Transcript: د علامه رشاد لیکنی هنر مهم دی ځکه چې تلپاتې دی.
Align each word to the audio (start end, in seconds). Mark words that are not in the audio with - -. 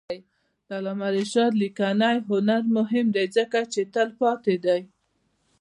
د 0.67 0.69
علامه 0.79 1.07
رشاد 1.17 1.51
لیکنی 1.61 2.11
هنر 2.29 2.61
مهم 2.77 3.05
دی 3.15 3.25
ځکه 3.37 3.59
چې 3.73 3.81
تلپاتې 3.95 4.55
دی. 4.65 4.81